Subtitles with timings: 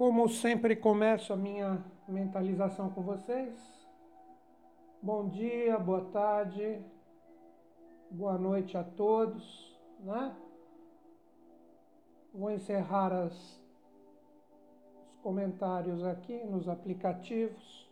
[0.00, 3.54] Como sempre começo a minha mentalização com vocês.
[5.02, 6.82] Bom dia, boa tarde,
[8.10, 10.34] boa noite a todos, né?
[12.32, 13.34] Vou encerrar as,
[15.06, 17.86] os comentários aqui nos aplicativos.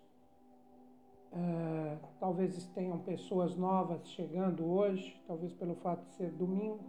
[1.30, 6.80] É, talvez tenham pessoas novas chegando hoje, talvez pelo fato de ser domingo.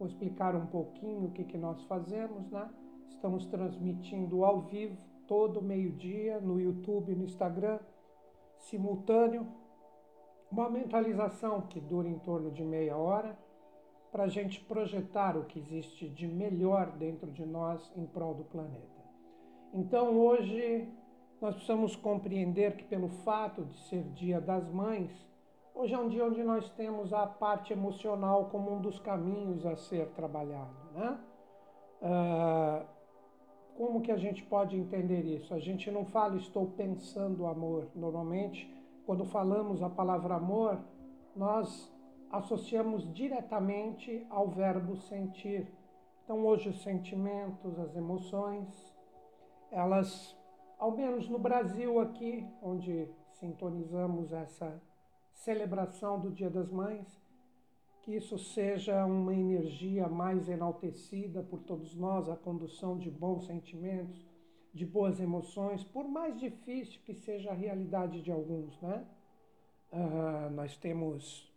[0.00, 2.68] Vou explicar um pouquinho o que, que nós fazemos, né?
[3.22, 4.96] Estamos transmitindo ao vivo
[5.28, 7.78] todo meio-dia no YouTube, no Instagram,
[8.58, 9.46] simultâneo.
[10.50, 13.38] Uma mentalização que dura em torno de meia hora
[14.10, 18.42] para a gente projetar o que existe de melhor dentro de nós em prol do
[18.42, 19.04] planeta.
[19.72, 20.88] Então hoje
[21.40, 25.12] nós precisamos compreender que pelo fato de ser Dia das Mães,
[25.72, 29.76] hoje é um dia onde nós temos a parte emocional como um dos caminhos a
[29.76, 31.20] ser trabalhado, né?
[32.02, 32.91] Uh,
[33.82, 35.52] como que a gente pode entender isso?
[35.52, 37.88] A gente não fala estou pensando amor.
[37.96, 38.72] Normalmente,
[39.04, 40.78] quando falamos a palavra amor,
[41.34, 41.92] nós
[42.30, 45.66] associamos diretamente ao verbo sentir.
[46.22, 48.68] Então, hoje, os sentimentos, as emoções,
[49.68, 50.36] elas,
[50.78, 54.80] ao menos no Brasil aqui, onde sintonizamos essa
[55.32, 57.20] celebração do Dia das Mães,
[58.02, 64.26] que isso seja uma energia mais enaltecida por todos nós, a condução de bons sentimentos,
[64.74, 69.06] de boas emoções, por mais difícil que seja a realidade de alguns, né?
[69.92, 71.52] Uh, nós temos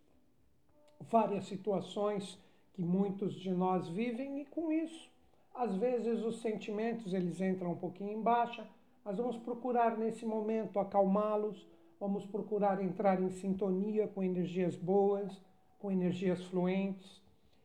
[0.99, 2.37] várias situações
[2.73, 5.09] que muitos de nós vivem e com isso,
[5.53, 8.67] às vezes os sentimentos eles entram um pouquinho em baixa,
[9.03, 11.65] mas vamos procurar nesse momento acalmá-los,
[11.99, 15.41] vamos procurar entrar em sintonia com energias boas,
[15.85, 17.21] com energias fluentes.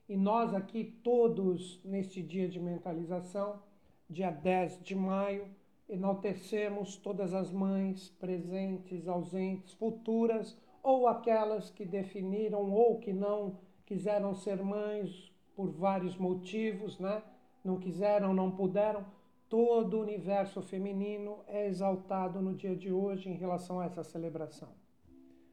[0.07, 3.63] E nós aqui todos, neste dia de mentalização,
[4.11, 5.49] dia 10 de maio,
[5.89, 14.35] enaltecemos todas as mães presentes, ausentes, futuras ou aquelas que definiram ou que não quiseram
[14.35, 17.23] ser mães por vários motivos, né?
[17.65, 19.07] Não quiseram, não puderam.
[19.49, 24.80] Todo o universo feminino é exaltado no dia de hoje em relação a essa celebração.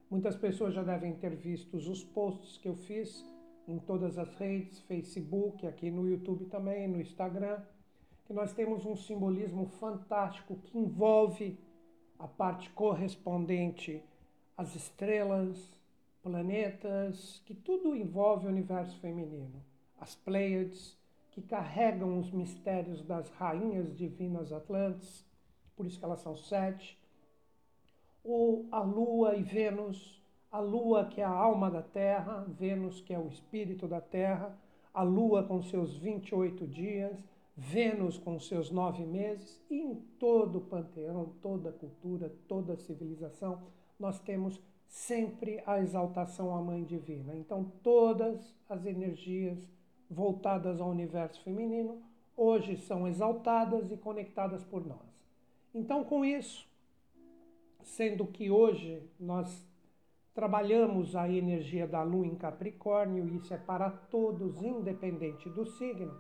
[0.09, 3.25] Muitas pessoas já devem ter visto os posts que eu fiz
[3.67, 7.59] em todas as redes, Facebook, aqui no YouTube também, no Instagram,
[8.25, 11.59] que nós temos um simbolismo fantástico que envolve
[12.17, 14.01] a parte correspondente
[14.55, 15.77] às estrelas,
[16.23, 19.61] planetas, que tudo envolve o universo feminino.
[19.99, 20.97] As Pleiades,
[21.31, 25.25] que carregam os mistérios das rainhas divinas atlantes,
[25.75, 26.96] por isso que elas são sete
[28.27, 30.21] ou a Lua e Vênus,
[30.51, 34.55] a Lua que é a alma da Terra, Vênus que é o espírito da Terra,
[34.93, 37.23] a Lua com seus 28 dias,
[37.55, 43.63] Vênus com seus nove meses, e em todo o panteão, toda cultura, toda civilização,
[43.97, 47.35] nós temos sempre a exaltação à Mãe Divina.
[47.35, 49.67] Então, todas as energias
[50.09, 52.01] voltadas ao universo feminino
[52.35, 55.17] hoje são exaltadas e conectadas por nós.
[55.73, 56.66] Então, com isso,
[57.87, 59.65] sendo que hoje nós
[60.33, 66.13] trabalhamos a energia da lua em Capricórnio, e isso é para todos, independente do signo,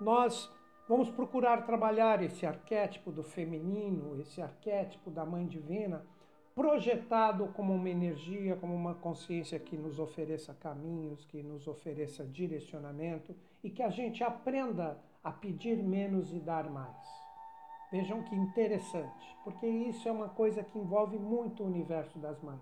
[0.00, 0.52] nós
[0.88, 6.04] vamos procurar trabalhar esse arquétipo do feminino, esse arquétipo da mãe divina,
[6.54, 13.34] projetado como uma energia, como uma consciência que nos ofereça caminhos, que nos ofereça direcionamento
[13.62, 17.25] e que a gente aprenda a pedir menos e dar mais.
[17.96, 22.60] Vejam que interessante, porque isso é uma coisa que envolve muito o universo das mães.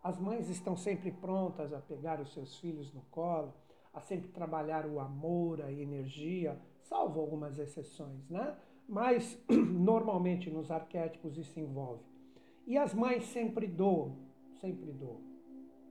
[0.00, 3.52] As mães estão sempre prontas a pegar os seus filhos no colo,
[3.92, 8.56] a sempre trabalhar o amor, a energia, salvo algumas exceções, né?
[8.88, 12.04] Mas normalmente nos arquétipos isso envolve.
[12.64, 14.14] E as mães sempre doam,
[14.60, 15.20] sempre doam.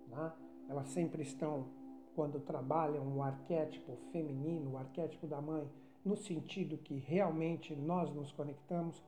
[0.08, 0.32] Né?
[0.70, 1.68] Elas sempre estão,
[2.16, 5.70] quando trabalham o arquétipo feminino, o arquétipo da mãe,
[6.04, 9.04] no sentido que realmente nós nos conectamos,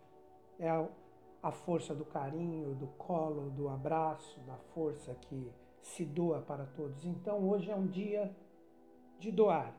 [0.60, 0.70] é
[1.42, 5.52] a força do carinho, do colo, do abraço, da força que
[5.82, 7.06] se doa para todos.
[7.06, 8.36] Então hoje é um dia
[9.18, 9.74] de doar.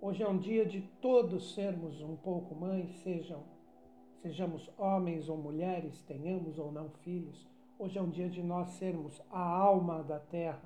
[0.00, 3.44] Hoje é um dia de todos sermos um pouco mães, sejam
[4.22, 7.46] sejamos homens ou mulheres, tenhamos ou não filhos.
[7.78, 10.62] Hoje é um dia de nós sermos a alma da terra,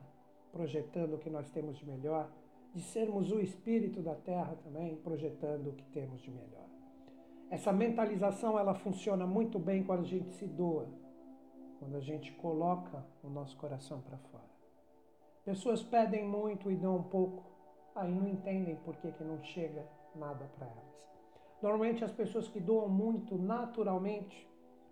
[0.51, 2.29] projetando o que nós temos de melhor
[2.75, 6.67] de sermos o espírito da terra também, projetando o que temos de melhor.
[7.49, 10.89] Essa mentalização ela funciona muito bem quando a gente se doa,
[11.79, 14.43] quando a gente coloca o nosso coração para fora.
[15.45, 17.45] Pessoas pedem muito e dão um pouco,
[17.95, 19.87] aí não entendem por que, que não chega
[20.17, 21.09] nada para elas.
[21.63, 24.49] Normalmente as pessoas que doam muito naturalmente,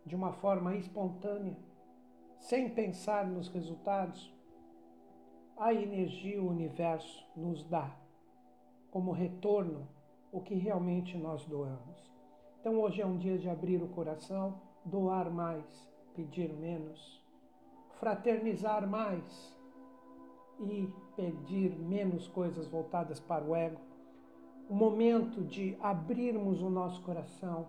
[0.07, 1.57] de uma forma espontânea,
[2.39, 4.33] sem pensar nos resultados,
[5.57, 7.95] a energia o universo nos dá
[8.91, 9.89] como retorno
[10.31, 12.11] o que realmente nós doamos.
[12.61, 15.65] Então hoje é um dia de abrir o coração, doar mais,
[16.15, 17.23] pedir menos,
[17.99, 19.57] fraternizar mais
[20.61, 23.93] e pedir menos coisas voltadas para o ego
[24.73, 27.69] o momento de abrirmos o nosso coração,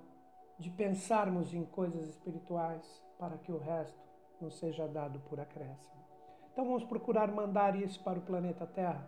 [0.57, 3.99] de pensarmos em coisas espirituais para que o resto
[4.39, 6.12] nos seja dado por acréscimo.
[6.53, 9.05] Então vamos procurar mandar isso para o planeta Terra,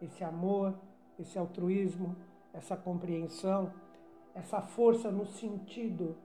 [0.00, 0.74] esse amor,
[1.18, 2.16] esse altruísmo,
[2.52, 3.72] essa compreensão,
[4.34, 6.16] essa força no sentido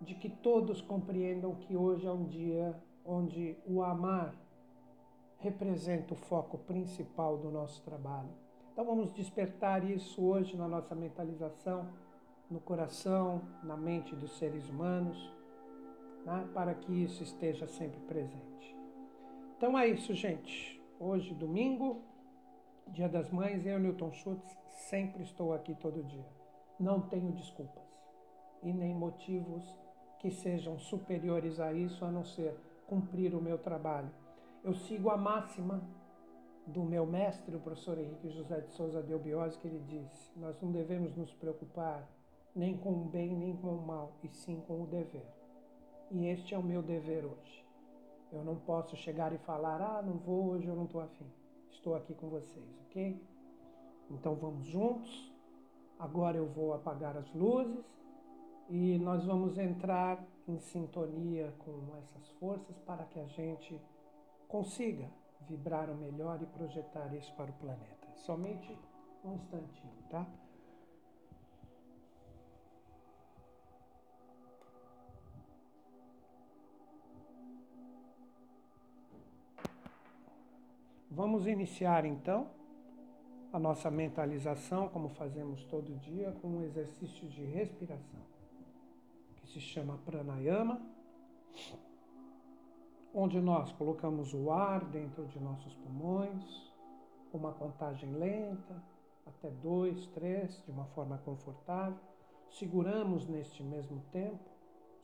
[0.00, 2.74] de que todos compreendam que hoje é um dia
[3.04, 4.34] onde o amar
[5.38, 8.44] representa o foco principal do nosso trabalho
[8.74, 11.88] então vamos despertar isso hoje na nossa mentalização,
[12.50, 15.32] no coração, na mente dos seres humanos,
[16.26, 16.48] né?
[16.52, 18.73] para que isso esteja sempre presente.
[19.64, 20.78] Então é isso, gente.
[21.00, 22.02] Hoje, domingo,
[22.88, 26.26] Dia das Mães, eu, Newton Schultz, sempre estou aqui todo dia.
[26.78, 27.82] Não tenho desculpas
[28.62, 29.64] e nem motivos
[30.18, 32.54] que sejam superiores a isso, a não ser
[32.86, 34.10] cumprir o meu trabalho.
[34.62, 35.82] Eu sigo a máxima
[36.66, 40.70] do meu mestre, o professor Henrique José de Souza Delbiose, que ele disse: Nós não
[40.70, 42.06] devemos nos preocupar
[42.54, 45.26] nem com o bem nem com o mal, e sim com o dever.
[46.10, 47.63] E este é o meu dever hoje.
[48.34, 51.26] Eu não posso chegar e falar: Ah, não vou hoje, eu não estou afim.
[51.70, 53.20] Estou aqui com vocês, ok?
[54.10, 55.32] Então vamos juntos.
[55.98, 57.84] Agora eu vou apagar as luzes
[58.68, 63.80] e nós vamos entrar em sintonia com essas forças para que a gente
[64.48, 65.08] consiga
[65.48, 68.08] vibrar o melhor e projetar isso para o planeta.
[68.16, 68.76] Somente
[69.24, 70.26] um instantinho, tá?
[81.14, 82.48] Vamos iniciar então
[83.52, 88.20] a nossa mentalização, como fazemos todo dia, com um exercício de respiração,
[89.36, 90.80] que se chama pranayama
[93.14, 96.72] onde nós colocamos o ar dentro de nossos pulmões,
[97.32, 98.82] uma contagem lenta,
[99.24, 101.96] até dois, três, de uma forma confortável,
[102.50, 104.50] seguramos neste mesmo tempo,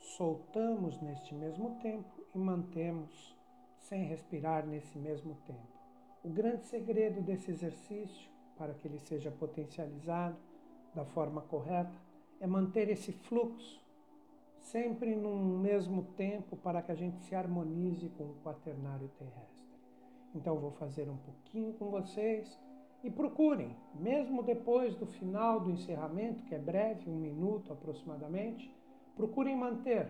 [0.01, 3.39] soltamos neste mesmo tempo e mantemos
[3.79, 5.80] sem respirar nesse mesmo tempo.
[6.23, 10.37] O grande segredo desse exercício, para que ele seja potencializado
[10.95, 11.93] da forma correta,
[12.41, 13.81] é manter esse fluxo
[14.59, 19.61] sempre num mesmo tempo para que a gente se harmonize com o quaternário terrestre.
[20.35, 22.59] Então vou fazer um pouquinho com vocês
[23.03, 28.73] e procurem, mesmo depois do final do encerramento, que é breve, um minuto aproximadamente,
[29.17, 30.09] procurem manter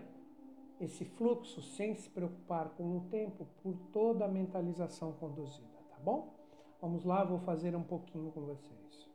[0.79, 5.70] esse fluxo sem se preocupar com o tempo por toda a mentalização conduzida,
[6.01, 6.33] bom?
[6.81, 9.10] Vamos lá, vou fazer um pouquinho com vocês.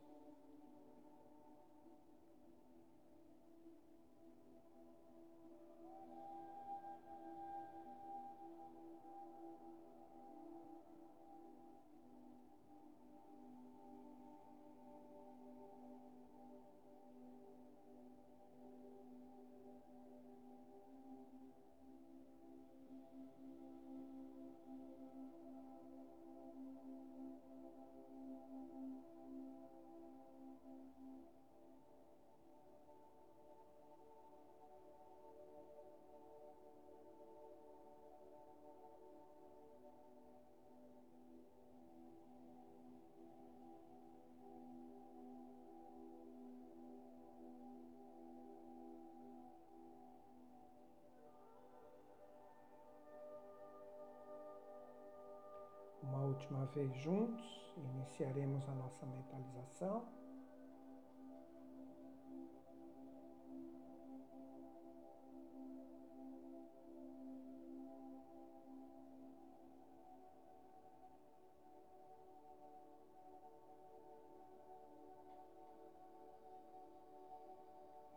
[56.37, 57.43] Última vez juntos,
[57.75, 60.05] iniciaremos a nossa mentalização.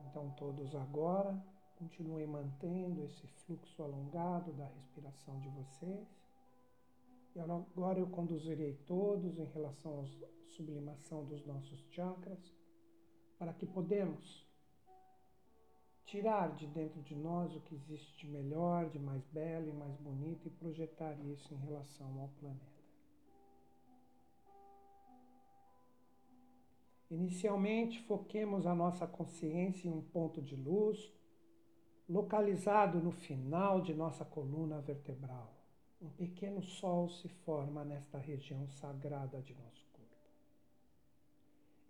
[0.07, 1.43] Então, todos agora
[1.79, 6.20] continuem mantendo esse fluxo alongado da respiração de vocês.
[7.35, 10.07] E agora eu conduzirei todos em relação à
[10.49, 12.53] sublimação dos nossos chakras,
[13.39, 14.47] para que podemos
[16.05, 19.97] tirar de dentro de nós o que existe de melhor, de mais belo e mais
[19.99, 22.81] bonito e projetar isso em relação ao planeta.
[27.11, 31.13] Inicialmente, foquemos a nossa consciência em um ponto de luz
[32.09, 35.60] localizado no final de nossa coluna vertebral.
[36.00, 40.16] Um pequeno sol se forma nesta região sagrada de nosso corpo.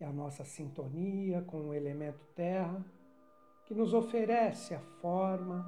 [0.00, 2.84] É a nossa sintonia com o elemento terra
[3.66, 5.64] que nos oferece a forma,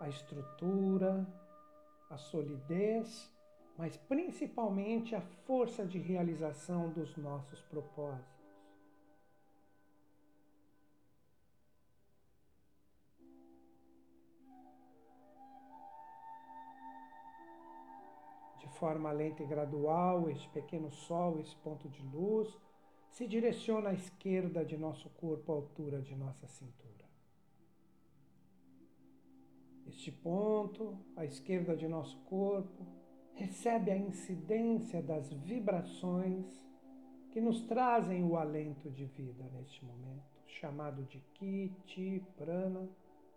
[0.00, 1.26] a estrutura,
[2.08, 3.30] a solidez,
[3.76, 8.31] mas principalmente a força de realização dos nossos propósitos.
[18.82, 22.48] Forma lenta e gradual, este pequeno sol, esse ponto de luz,
[23.10, 27.04] se direciona à esquerda de nosso corpo, à altura de nossa cintura.
[29.86, 32.84] Este ponto, à esquerda de nosso corpo,
[33.34, 36.44] recebe a incidência das vibrações
[37.30, 42.88] que nos trazem o alento de vida neste momento, chamado de Ki, Ti, Prana,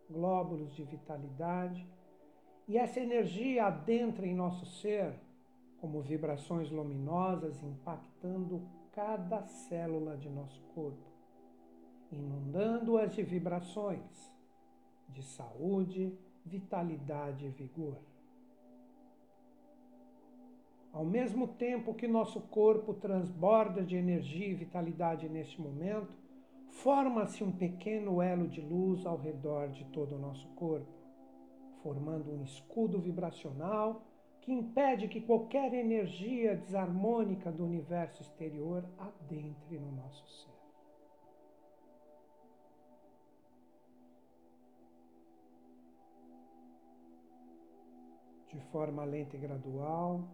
[0.09, 1.87] glóbulos de vitalidade.
[2.67, 5.13] E essa energia adentra em nosso ser
[5.85, 8.59] como vibrações luminosas impactando
[8.91, 11.05] cada célula de nosso corpo,
[12.11, 14.33] inundando-as de vibrações
[15.09, 16.11] de saúde,
[16.43, 17.99] vitalidade e vigor.
[20.91, 26.17] Ao mesmo tempo que nosso corpo transborda de energia e vitalidade neste momento,
[26.71, 30.91] forma-se um pequeno elo de luz ao redor de todo o nosso corpo,
[31.83, 34.01] formando um escudo vibracional
[34.45, 40.53] que impede que qualquer energia desarmônica do universo exterior adentre no nosso ser.
[48.49, 50.29] De forma lenta e gradual,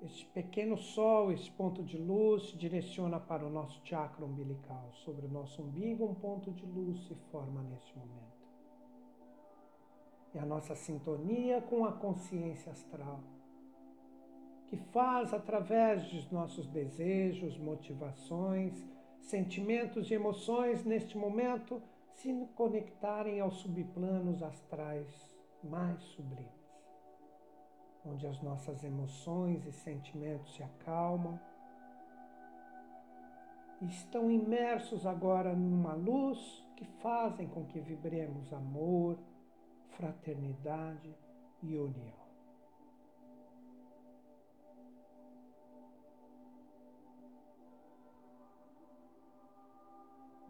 [0.00, 4.88] este pequeno sol, esse ponto de luz, se direciona para o nosso chakra umbilical.
[5.04, 8.31] Sobre o nosso umbigo, um ponto de luz se forma neste momento
[10.34, 13.20] é a nossa sintonia com a consciência astral,
[14.66, 18.86] que faz através dos nossos desejos, motivações,
[19.20, 21.82] sentimentos e emoções neste momento
[22.14, 26.50] se conectarem aos subplanos astrais mais sublimes,
[28.04, 31.38] onde as nossas emoções e sentimentos se acalmam
[33.80, 39.18] e estão imersos agora numa luz que fazem com que vibremos amor,
[40.02, 41.16] fraternidade
[41.62, 42.22] e união.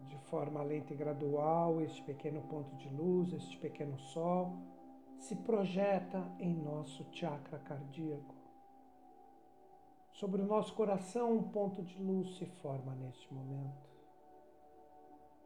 [0.08, 4.56] De forma lenta e gradual, este pequeno ponto de luz, este pequeno sol,
[5.18, 8.34] se projeta em nosso chakra cardíaco.
[10.12, 13.90] Sobre o nosso coração, um ponto de luz se forma neste momento.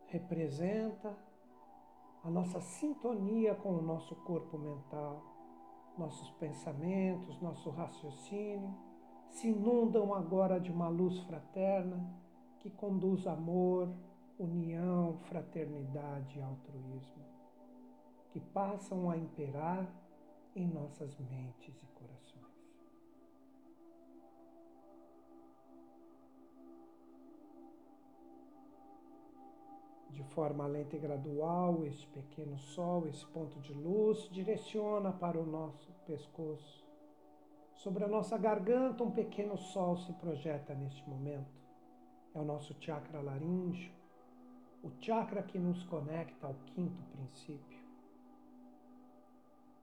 [0.07, 1.26] Representa
[2.27, 5.23] a nossa sintonia com o nosso corpo mental,
[5.97, 8.75] nossos pensamentos, nosso raciocínio
[9.31, 12.05] se inundam agora de uma luz fraterna
[12.59, 13.89] que conduz amor,
[14.41, 17.25] união, fraternidade e altruísmo,
[18.33, 19.89] que passam a imperar
[20.57, 22.56] em nossas mentes e corações.
[30.37, 35.91] Forma lenta e gradual, este pequeno sol, esse ponto de luz, direciona para o nosso
[36.07, 36.87] pescoço.
[37.73, 41.57] Sobre a nossa garganta, um pequeno sol se projeta neste momento.
[42.35, 43.91] É o nosso chakra laríngeo,
[44.83, 47.81] o chakra que nos conecta ao quinto princípio.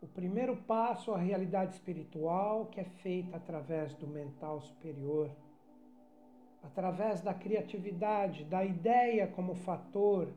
[0.02, 5.32] O primeiro passo à realidade espiritual, que é feita através do mental superior
[6.64, 10.34] através da criatividade, da ideia como fator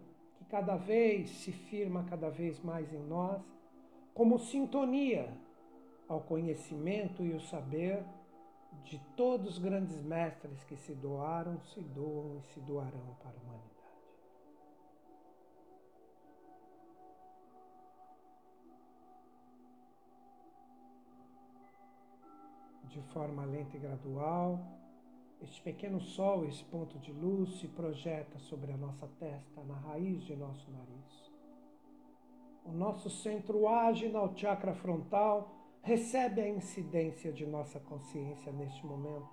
[0.48, 3.42] cada vez se firma cada vez mais em nós,
[4.14, 5.28] como sintonia
[6.08, 8.04] ao conhecimento e o saber
[8.84, 13.42] de todos os grandes mestres que se doaram, se doam e se doarão para a
[13.42, 13.76] humanidade.
[22.84, 24.60] De forma lenta e gradual,
[25.42, 30.22] este pequeno sol, esse ponto de luz, se projeta sobre a nossa testa, na raiz
[30.24, 31.32] de nosso nariz.
[32.64, 35.52] O nosso centro ágil, o chakra frontal,
[35.82, 39.28] recebe a incidência de nossa consciência neste momento.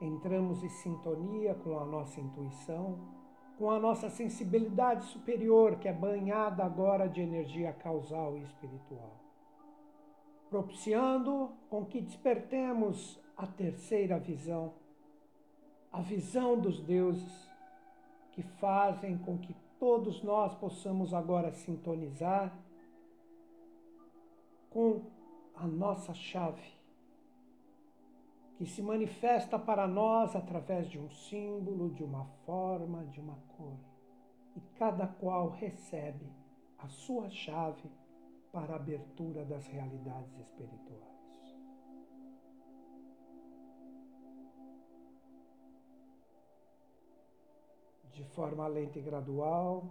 [0.00, 2.98] Entramos em sintonia com a nossa intuição,
[3.56, 9.20] com a nossa sensibilidade superior, que é banhada agora de energia causal e espiritual,
[10.50, 14.72] propiciando com que despertemos a terceira visão
[15.92, 17.48] a visão dos deuses
[18.32, 22.56] que fazem com que todos nós possamos agora sintonizar
[24.70, 25.02] com
[25.54, 26.62] a nossa chave,
[28.56, 33.76] que se manifesta para nós através de um símbolo, de uma forma, de uma cor.
[34.56, 36.26] E cada qual recebe
[36.78, 37.90] a sua chave
[38.50, 41.11] para a abertura das realidades espirituais.
[48.12, 49.84] De forma lenta e gradual,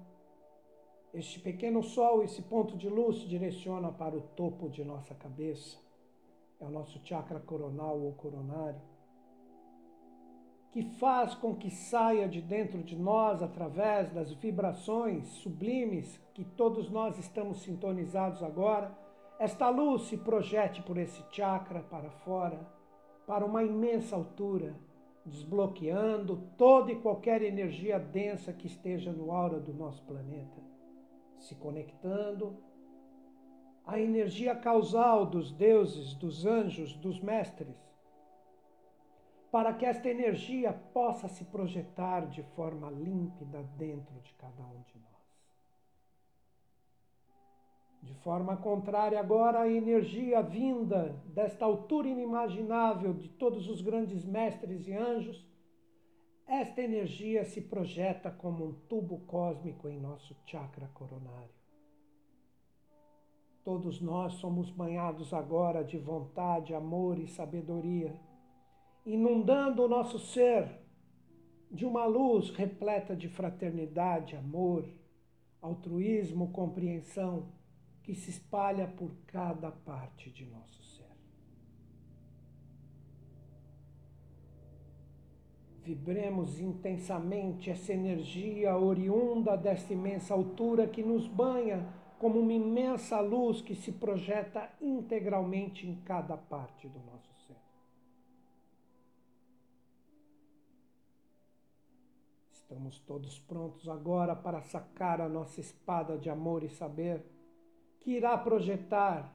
[1.13, 5.78] este pequeno sol, esse ponto de luz, direciona para o topo de nossa cabeça.
[6.60, 8.80] É o nosso chakra coronal ou coronário,
[10.72, 16.90] que faz com que saia de dentro de nós, através das vibrações sublimes que todos
[16.90, 18.96] nós estamos sintonizados agora,
[19.40, 22.60] esta luz se projete por esse chakra para fora,
[23.25, 24.75] para uma imensa altura,
[25.25, 30.62] desbloqueando toda e qualquer energia densa que esteja no aura do nosso planeta
[31.42, 32.56] se conectando
[33.86, 37.75] à energia causal dos deuses, dos anjos, dos mestres,
[39.51, 45.00] para que esta energia possa se projetar de forma límpida dentro de cada um de
[45.00, 45.11] nós.
[48.01, 54.88] De forma contrária, agora, a energia vinda desta altura inimaginável de todos os grandes mestres
[54.88, 55.51] e anjos
[56.51, 61.55] esta energia se projeta como um tubo cósmico em nosso chakra coronário.
[63.63, 68.20] Todos nós somos banhados agora de vontade, amor e sabedoria,
[69.05, 70.67] inundando o nosso ser
[71.72, 74.86] de uma luz repleta de fraternidade, amor,
[75.62, 77.48] altruísmo, compreensão,
[78.12, 81.15] que se espalha por cada parte de nosso ser.
[85.82, 91.88] Vibremos intensamente essa energia oriunda desta imensa altura que nos banha
[92.20, 97.55] como uma imensa luz que se projeta integralmente em cada parte do nosso ser.
[102.51, 107.40] Estamos todos prontos agora para sacar a nossa espada de amor e saber
[108.01, 109.33] que irá projetar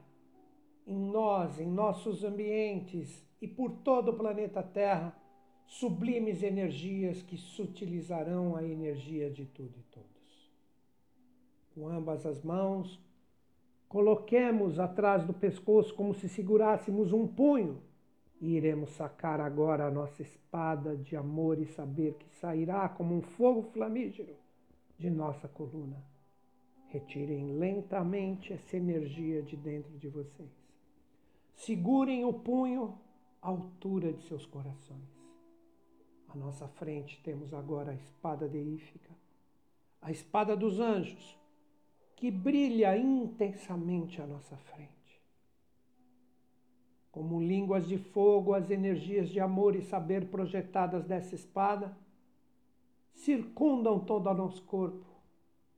[0.85, 5.15] em nós, em nossos ambientes e por todo o planeta Terra
[5.65, 10.51] sublimes energias que sutilizarão a energia de tudo e todos.
[11.73, 12.99] Com ambas as mãos,
[13.89, 17.81] coloquemos atrás do pescoço como se segurássemos um punho
[18.39, 23.21] e iremos sacar agora a nossa espada de amor e saber que sairá como um
[23.21, 24.35] fogo flamígero
[24.97, 26.01] de nossa coluna.
[26.89, 30.49] Retirem lentamente essa energia de dentro de vocês.
[31.53, 32.97] Segurem o punho
[33.41, 35.17] à altura de seus corações.
[36.29, 39.09] À nossa frente temos agora a espada deífica,
[40.01, 41.37] a espada dos anjos,
[42.15, 44.91] que brilha intensamente à nossa frente.
[47.11, 51.97] Como línguas de fogo, as energias de amor e saber projetadas dessa espada
[53.15, 55.06] circundam todo o nosso corpo,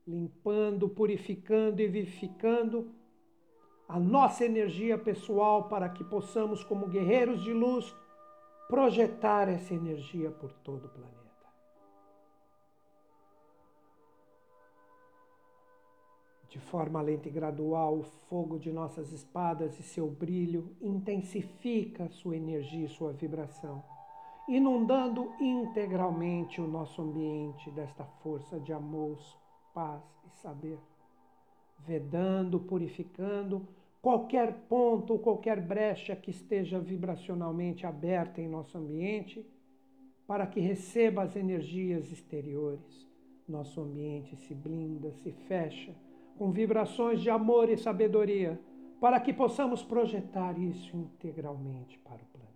[0.09, 2.91] limpando, purificando e vivificando
[3.87, 7.95] a nossa energia pessoal para que possamos, como guerreiros de luz,
[8.67, 11.19] projetar essa energia por todo o planeta.
[16.49, 22.35] De forma lenta e gradual, o fogo de nossas espadas e seu brilho intensifica sua
[22.35, 23.83] energia e sua vibração,
[24.47, 29.19] inundando integralmente o nosso ambiente desta força de amor,
[29.79, 30.77] paz e saber,
[31.87, 33.65] vedando, purificando,
[34.01, 39.45] qualquer ponto ou qualquer brecha que esteja vibracionalmente aberta em nosso ambiente,
[40.27, 43.07] para que receba as energias exteriores.
[43.47, 45.95] Nosso ambiente se blinda, se fecha
[46.37, 48.59] com vibrações de amor e sabedoria,
[48.99, 52.49] para que possamos projetar isso integralmente para o planeta.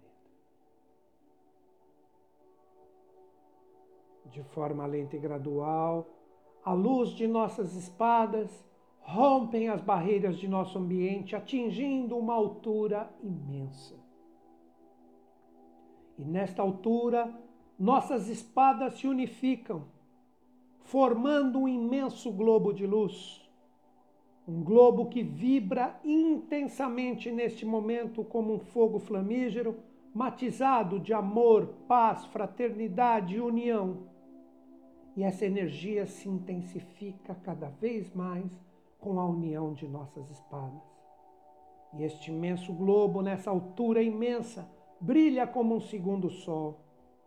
[4.25, 6.22] De forma lenta e gradual,
[6.63, 8.63] a luz de nossas espadas
[8.99, 13.95] rompem as barreiras de nosso ambiente, atingindo uma altura imensa.
[16.17, 17.33] E nesta altura,
[17.77, 19.83] nossas espadas se unificam,
[20.79, 23.41] formando um imenso globo de luz.
[24.47, 29.77] Um globo que vibra intensamente neste momento como um fogo flamígero,
[30.13, 34.12] matizado de amor, paz, fraternidade e união.
[35.15, 38.51] E essa energia se intensifica cada vez mais
[38.99, 40.81] com a união de nossas espadas.
[41.93, 44.67] E este imenso globo, nessa altura imensa,
[44.99, 46.79] brilha como um segundo sol,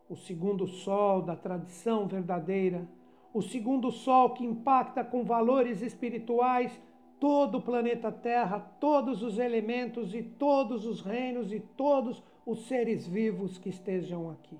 [0.08, 2.88] o segundo sol da tradição verdadeira,
[3.32, 6.80] o segundo sol que impacta com valores espirituais
[7.20, 13.06] todo o planeta Terra, todos os elementos e todos os reinos e todos os seres
[13.06, 14.58] vivos que estejam aqui.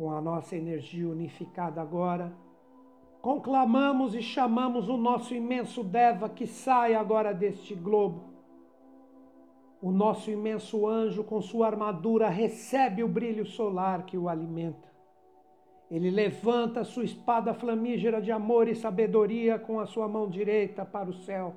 [0.00, 2.32] Com a nossa energia unificada agora,
[3.20, 8.32] conclamamos e chamamos o nosso imenso Deva que sai agora deste globo.
[9.82, 14.88] O nosso imenso anjo, com sua armadura, recebe o brilho solar que o alimenta.
[15.90, 21.10] Ele levanta sua espada flamígera de amor e sabedoria com a sua mão direita para
[21.10, 21.56] o céu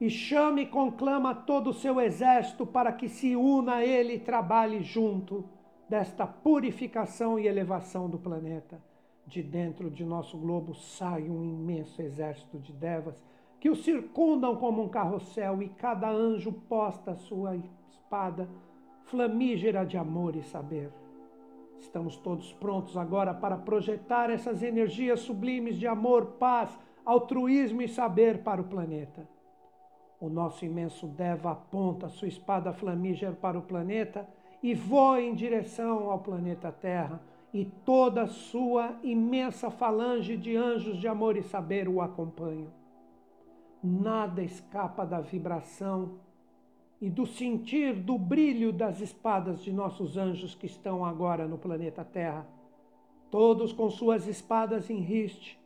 [0.00, 4.20] e chama e conclama todo o seu exército para que se una a ele e
[4.20, 5.57] trabalhe junto
[5.88, 8.80] desta purificação e elevação do planeta
[9.26, 13.22] de dentro de nosso globo sai um imenso exército de devas
[13.60, 17.56] que o circundam como um carrossel e cada anjo posta sua
[17.90, 18.48] espada
[19.04, 20.92] flamígera de amor e saber.
[21.78, 28.42] Estamos todos prontos agora para projetar essas energias sublimes de amor, paz, altruísmo e saber
[28.42, 29.28] para o planeta.
[30.20, 34.28] O nosso imenso Deva aponta sua espada flamígera para o planeta
[34.62, 37.20] e voa em direção ao planeta Terra
[37.52, 42.72] e toda a sua imensa falange de anjos de amor e saber o acompanham.
[43.82, 46.18] Nada escapa da vibração
[47.00, 52.04] e do sentir do brilho das espadas de nossos anjos que estão agora no planeta
[52.04, 52.46] Terra.
[53.30, 55.58] Todos com suas espadas em riste,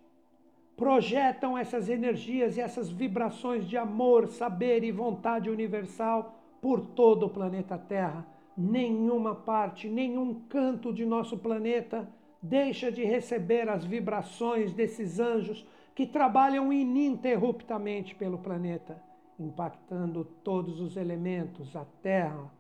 [0.77, 7.31] projetam essas energias e essas vibrações de amor, saber e vontade universal por todo o
[7.31, 12.09] planeta Terra nenhuma parte, nenhum canto de nosso planeta
[12.43, 19.01] deixa de receber as vibrações desses anjos que trabalham ininterruptamente pelo planeta,
[19.39, 22.51] impactando todos os elementos, a terra,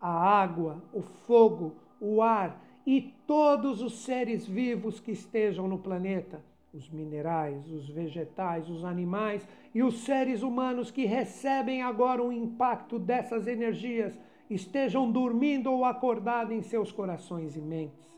[0.00, 6.42] a água, o fogo, o ar e todos os seres vivos que estejam no planeta,
[6.72, 12.98] os minerais, os vegetais, os animais e os seres humanos que recebem agora o impacto
[12.98, 18.08] dessas energias estejam dormindo ou acordados em seus corações e mentes,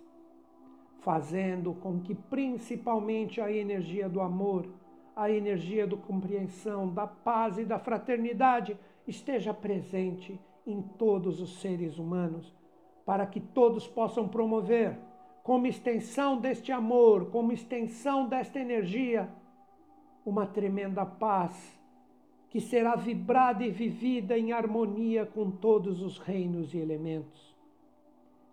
[1.01, 4.69] fazendo com que principalmente a energia do amor,
[5.17, 11.99] a energia da compreensão, da paz e da fraternidade esteja presente em todos os seres
[11.99, 12.55] humanos,
[13.05, 14.97] para que todos possam promover,
[15.43, 19.29] como extensão deste amor, como extensão desta energia,
[20.25, 21.80] uma tremenda paz
[22.51, 27.55] que será vibrada e vivida em harmonia com todos os reinos e elementos.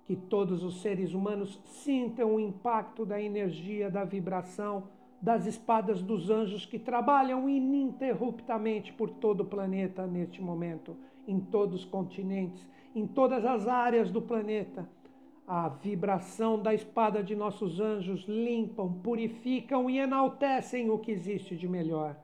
[0.06, 4.84] Que todos os seres humanos sintam o impacto da energia, da vibração,
[5.20, 10.96] das espadas dos anjos que trabalham ininterruptamente por todo o planeta neste momento,
[11.28, 14.88] em todos os continentes, em todas as áreas do planeta.
[15.48, 21.68] A vibração da espada de nossos anjos limpam, purificam e enaltecem o que existe de
[21.68, 22.16] melhor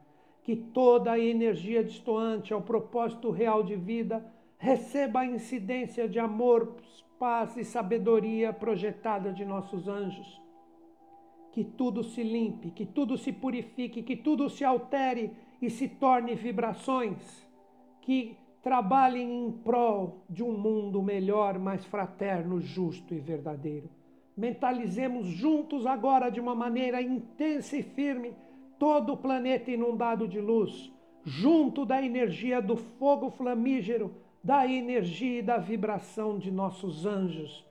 [0.44, 4.26] que toda a energia distoante ao propósito real de vida
[4.58, 6.76] receba a incidência de amor,
[7.18, 10.42] paz e sabedoria projetada de nossos anjos.
[11.52, 16.36] Que tudo se limpe, que tudo se purifique, que tudo se altere e se torne
[16.36, 17.48] vibrações
[18.02, 23.90] que trabalhem em prol de um mundo melhor, mais fraterno, justo e verdadeiro.
[24.36, 28.34] Mentalizemos juntos agora de uma maneira intensa e firme
[28.78, 30.92] todo o planeta inundado de luz,
[31.24, 37.66] junto da energia do fogo flamígero, da energia e da vibração de nossos anjos.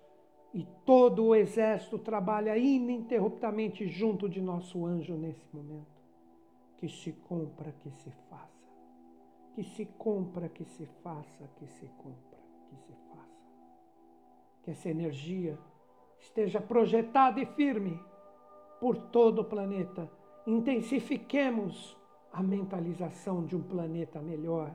[0.54, 5.86] E todo o exército trabalha ininterruptamente junto de nosso anjo nesse momento.
[6.76, 8.52] Que se compra, que se faça.
[9.54, 12.38] Que se compra, que se faça, que se compra,
[12.68, 13.22] que se faça.
[14.62, 15.58] Que essa energia
[16.18, 17.98] esteja projetada e firme
[18.80, 20.10] por todo o planeta
[20.46, 21.96] intensifiquemos
[22.32, 24.74] a mentalização de um planeta melhor,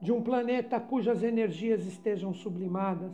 [0.00, 3.12] de um planeta cujas energias estejam sublimadas,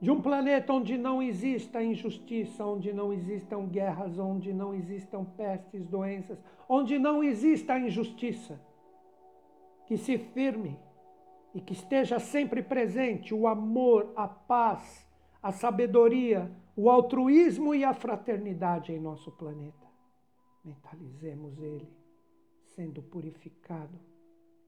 [0.00, 5.86] de um planeta onde não exista injustiça, onde não existam guerras, onde não existam pestes,
[5.86, 8.60] doenças, onde não exista injustiça.
[9.86, 10.78] Que se firme
[11.54, 15.06] e que esteja sempre presente o amor, a paz,
[15.42, 19.89] a sabedoria, o altruísmo e a fraternidade em nosso planeta.
[20.64, 21.88] Mentalizemos ele
[22.74, 23.98] sendo purificado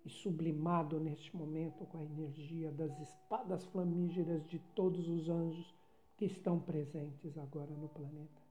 [0.05, 5.74] e sublimado neste momento com a energia das espadas flamígeras de todos os anjos
[6.16, 8.42] que estão presentes agora no planeta,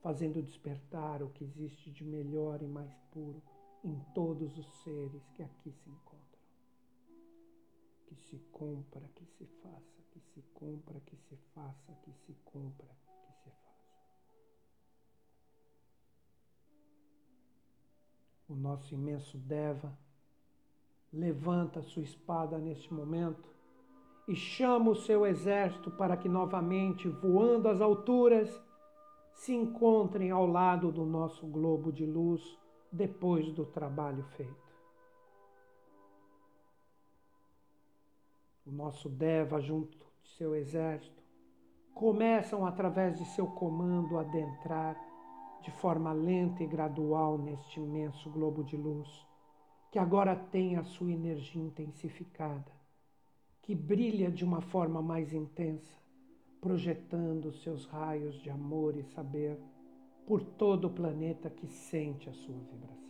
[0.00, 3.42] fazendo despertar o que existe de melhor e mais puro
[3.82, 6.40] em todos os seres que aqui se encontram.
[8.06, 12.88] Que se compra, que se faça, que se cumpra, que se faça, que se cumpra,
[18.50, 19.96] O nosso imenso Deva
[21.12, 23.48] levanta sua espada neste momento
[24.26, 28.50] e chama o seu exército para que novamente, voando às alturas,
[29.34, 32.42] se encontrem ao lado do nosso globo de luz
[32.90, 34.74] depois do trabalho feito.
[38.66, 41.22] O nosso Deva, junto de seu exército,
[41.94, 45.09] começam através de seu comando a adentrar
[45.62, 49.08] de forma lenta e gradual neste imenso globo de luz,
[49.90, 52.72] que agora tem a sua energia intensificada,
[53.62, 55.98] que brilha de uma forma mais intensa,
[56.60, 59.58] projetando seus raios de amor e saber
[60.26, 63.00] por todo o planeta que sente a sua vibração.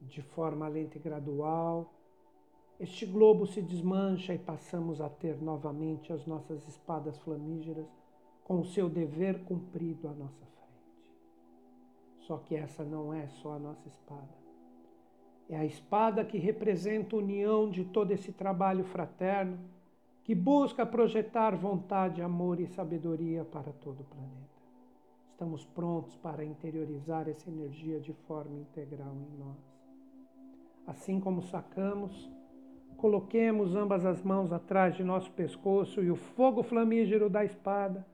[0.00, 1.92] De forma lenta e gradual,
[2.80, 7.97] este globo se desmancha e passamos a ter novamente as nossas espadas flamígeras
[8.48, 11.12] com o seu dever cumprido à nossa frente.
[12.20, 14.38] Só que essa não é só a nossa espada.
[15.50, 19.58] É a espada que representa a união de todo esse trabalho fraterno
[20.24, 24.48] que busca projetar vontade, amor e sabedoria para todo o planeta.
[25.30, 29.56] Estamos prontos para interiorizar essa energia de forma integral em nós.
[30.86, 32.30] Assim como sacamos,
[32.96, 38.06] coloquemos ambas as mãos atrás de nosso pescoço e o fogo flamígero da espada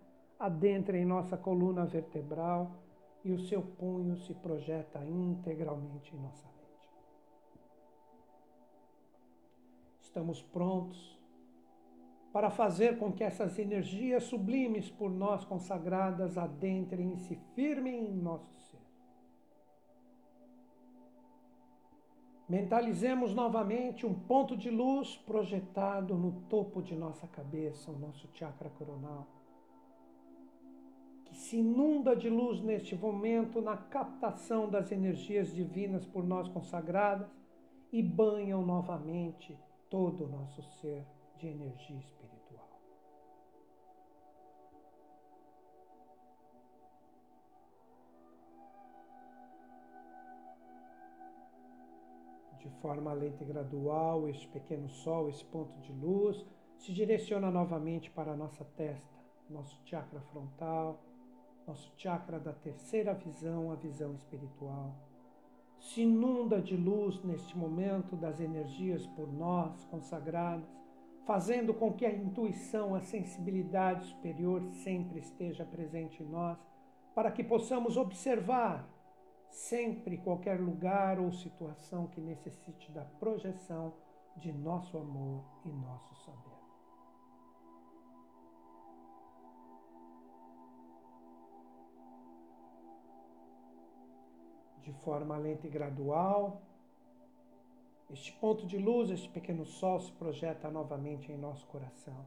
[0.44, 2.70] adentra em nossa coluna vertebral
[3.24, 6.90] e o seu punho se projeta integralmente em nossa mente.
[10.02, 11.18] Estamos prontos
[12.30, 18.14] para fazer com que essas energias sublimes por nós consagradas adentrem e se firmem em
[18.14, 18.84] nosso ser.
[22.46, 28.68] Mentalizemos novamente um ponto de luz projetado no topo de nossa cabeça, o nosso chakra
[28.68, 29.26] coronal,
[31.34, 37.28] que se inunda de luz neste momento na captação das energias divinas por nós consagradas
[37.92, 39.58] e banham novamente
[39.90, 41.04] todo o nosso ser
[41.36, 42.34] de energia espiritual.
[52.60, 56.46] de forma lenta e gradual, este pequeno sol, esse ponto de luz,
[56.78, 59.18] se direciona novamente para a nossa testa,
[59.50, 60.98] nosso chakra frontal,
[61.66, 64.94] nosso chakra da terceira visão, a visão espiritual.
[65.80, 70.68] Se inunda de luz neste momento das energias por nós consagradas,
[71.26, 76.58] fazendo com que a intuição, a sensibilidade superior sempre esteja presente em nós,
[77.14, 78.88] para que possamos observar
[79.50, 83.94] sempre qualquer lugar ou situação que necessite da projeção
[84.36, 86.53] de nosso amor e nosso saber.
[94.84, 96.62] De forma lenta e gradual,
[98.10, 102.24] este ponto de luz, este pequeno sol se projeta novamente em nosso coração.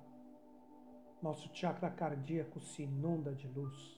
[1.22, 3.98] Nosso chakra cardíaco se inunda de luz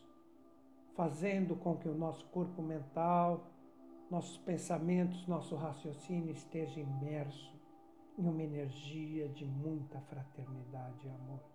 [0.99, 3.47] fazendo com que o nosso corpo mental,
[4.11, 7.53] nossos pensamentos, nosso raciocínio esteja imerso
[8.17, 11.48] em uma energia de muita fraternidade e amor.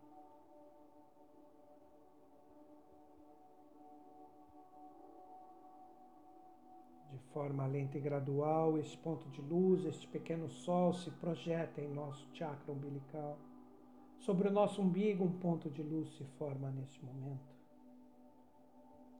[7.14, 11.88] De forma lenta e gradual, este ponto de luz, este pequeno sol se projeta em
[11.88, 13.38] nosso chakra umbilical.
[14.18, 17.54] Sobre o nosso umbigo, um ponto de luz se forma neste momento.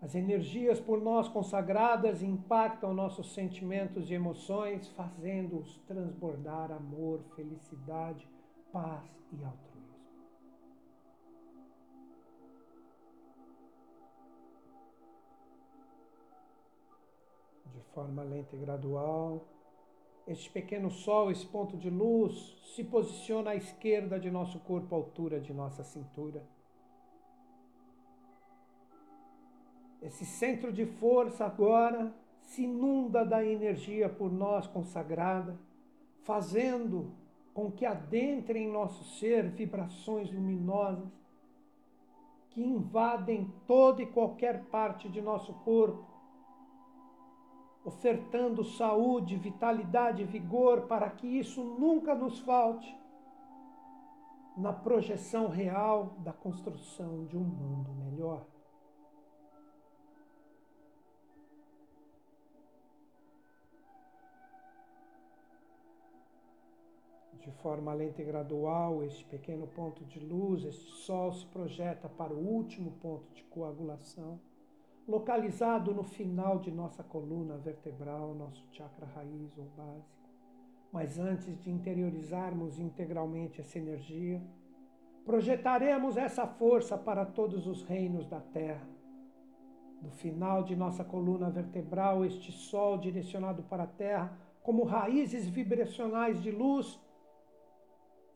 [0.02, 8.28] As energias por nós consagradas impactam nossos sentimentos e emoções, fazendo-os transbordar amor, felicidade,
[8.72, 9.73] paz e altruísmo.
[17.74, 19.44] De forma lenta e gradual,
[20.28, 24.98] este pequeno sol, esse ponto de luz, se posiciona à esquerda de nosso corpo, à
[24.98, 26.46] altura de nossa cintura.
[30.00, 35.58] Esse centro de força agora se inunda da energia por nós consagrada,
[36.22, 37.12] fazendo
[37.52, 41.10] com que adentrem em nosso ser vibrações luminosas
[42.50, 46.13] que invadem toda e qualquer parte de nosso corpo,
[47.84, 52.96] ofertando saúde, vitalidade vigor para que isso nunca nos falte
[54.56, 58.46] na projeção real da construção de um mundo melhor.
[67.32, 72.08] de De forma lenta e gradual, este pequeno ponto de luz, este sol se projeta
[72.08, 74.40] para o último ponto de coagulação,
[75.06, 80.30] localizado no final de nossa coluna vertebral, nosso chakra raiz ou básico.
[80.92, 84.42] Mas antes de interiorizarmos integralmente essa energia,
[85.24, 88.86] projetaremos essa força para todos os reinos da Terra.
[90.00, 96.42] Do final de nossa coluna vertebral, este sol direcionado para a Terra, como raízes vibracionais
[96.42, 97.00] de luz,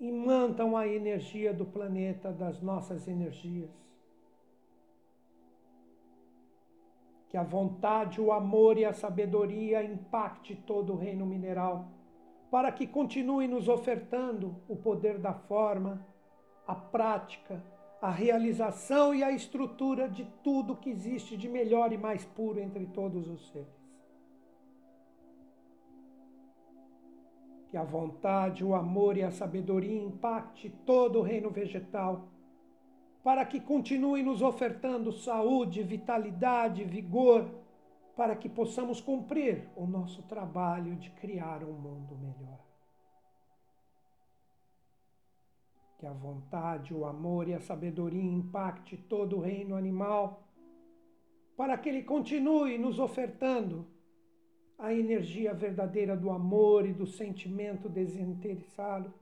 [0.00, 3.70] imantam a energia do planeta, das nossas energias.
[7.28, 11.88] Que a vontade, o amor e a sabedoria impacte todo o reino mineral
[12.50, 16.06] para que continue nos ofertando o poder da forma,
[16.66, 17.62] a prática,
[18.00, 22.86] a realização e a estrutura de tudo que existe de melhor e mais puro entre
[22.86, 23.68] todos os seres.
[27.68, 32.28] Que a vontade, o amor e a sabedoria impacte todo o reino vegetal,
[33.28, 37.46] para que continue nos ofertando saúde, vitalidade, vigor,
[38.16, 42.58] para que possamos cumprir o nosso trabalho de criar um mundo melhor.
[45.98, 50.48] Que a vontade, o amor e a sabedoria impacte todo o reino animal,
[51.54, 53.86] para que ele continue nos ofertando
[54.78, 59.12] a energia verdadeira do amor e do sentimento desinteressado,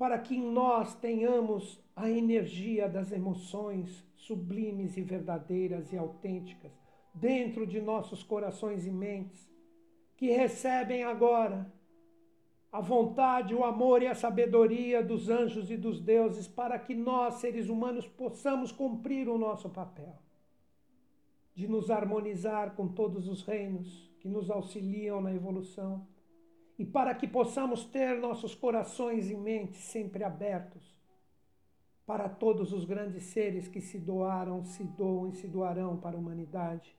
[0.00, 6.72] para que em nós tenhamos a energia das emoções sublimes e verdadeiras e autênticas
[7.12, 9.46] dentro de nossos corações e mentes,
[10.16, 11.70] que recebem agora
[12.72, 17.34] a vontade, o amor e a sabedoria dos anjos e dos deuses para que nós,
[17.34, 20.16] seres humanos, possamos cumprir o nosso papel
[21.54, 26.06] de nos harmonizar com todos os reinos que nos auxiliam na evolução
[26.80, 30.96] e para que possamos ter nossos corações e mentes sempre abertos
[32.06, 36.18] para todos os grandes seres que se doaram, se doam e se doarão para a
[36.18, 36.96] humanidade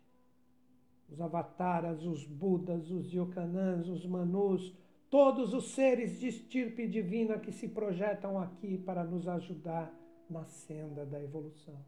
[1.09, 4.71] os avataras, os budas, os yokanãs, os manus,
[5.09, 9.91] todos os seres de estirpe divina que se projetam aqui para nos ajudar
[10.29, 11.83] na senda da evolução.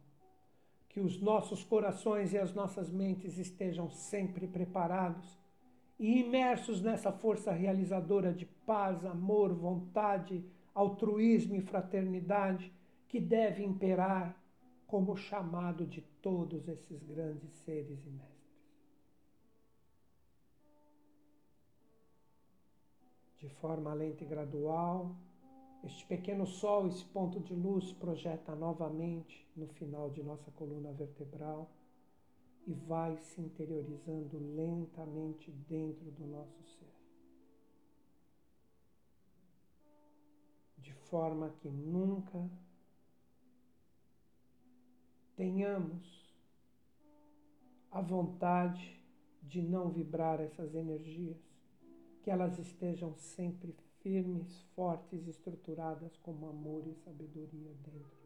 [0.89, 5.42] Que os nossos corações e as nossas mentes estejam sempre preparados
[5.99, 12.71] e imersos nessa força realizadora de paz, amor, vontade, altruísmo e fraternidade
[13.07, 14.35] que deve imperar
[14.87, 18.33] como chamado de todos esses grandes seres e mestres.
[23.43, 25.13] de forma lenta e gradual.
[25.83, 31.69] Este pequeno sol, esse ponto de luz, projeta novamente no final de nossa coluna vertebral
[32.65, 36.93] e vai se interiorizando lentamente dentro do nosso ser.
[40.77, 42.49] De forma que nunca
[45.35, 46.33] tenhamos
[47.91, 49.01] a vontade
[49.41, 51.37] de não vibrar essas energias
[52.23, 58.22] que elas estejam sempre firmes, fortes, estruturadas como amor e sabedoria dentro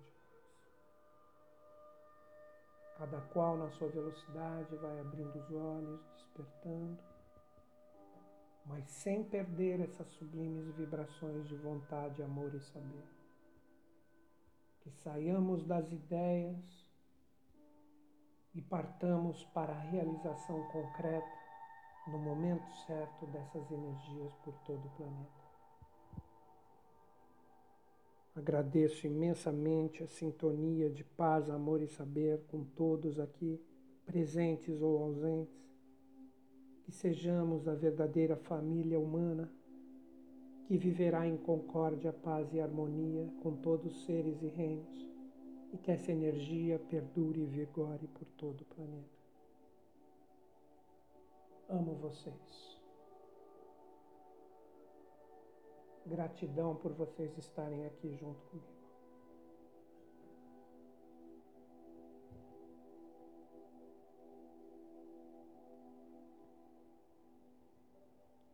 [2.98, 6.98] Cada qual na sua velocidade vai abrindo os olhos, despertando,
[8.66, 13.06] mas sem perder essas sublimes vibrações de vontade, amor e saber.
[14.82, 16.88] Que saiamos das ideias
[18.56, 21.38] e partamos para a realização concreta
[22.08, 25.37] no momento certo dessas energias por todo o planeta.
[28.38, 33.60] Agradeço imensamente a sintonia de paz, amor e saber com todos aqui,
[34.06, 35.58] presentes ou ausentes.
[36.84, 39.52] Que sejamos a verdadeira família humana
[40.68, 45.10] que viverá em concórdia, paz e harmonia com todos os seres e reinos,
[45.74, 49.18] e que essa energia perdure e vigore por todo o planeta.
[51.70, 52.77] Amo vocês.
[56.08, 58.78] Gratidão por vocês estarem aqui junto comigo.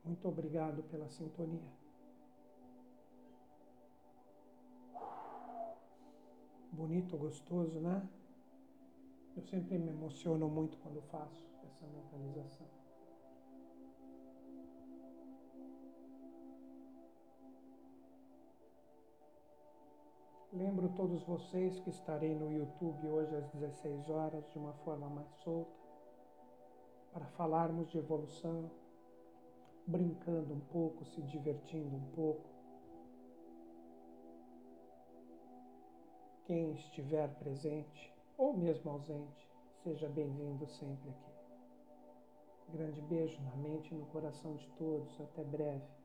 [0.04, 1.72] Muito obrigado pela sintonia.
[6.72, 8.10] Bonito, gostoso, né?
[9.38, 12.83] Eu sempre me emociono muito quando faço essa mentalização.
[20.56, 25.28] Lembro todos vocês que estarei no YouTube hoje às 16 horas de uma forma mais
[25.44, 25.74] solta
[27.12, 28.70] para falarmos de evolução,
[29.88, 32.48] brincando um pouco, se divertindo um pouco.
[36.46, 39.50] Quem estiver presente ou mesmo ausente,
[39.84, 41.34] seja bem-vindo sempre aqui.
[42.78, 45.20] Grande beijo na mente e no coração de todos.
[45.20, 46.03] Até breve.